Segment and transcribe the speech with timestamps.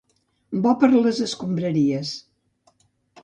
[0.61, 2.13] Bo per a les escombraries.